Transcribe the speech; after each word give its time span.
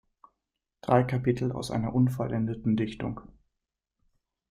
Drei 0.81 1.03
Kapitel 1.03 1.51
aus 1.51 1.69
einer 1.69 1.93
unvollendeten 1.93 2.75
Dichtung“. 2.75 3.21